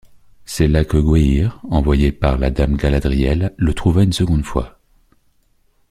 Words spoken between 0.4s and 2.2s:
C'est là que Gwaihir, envoyé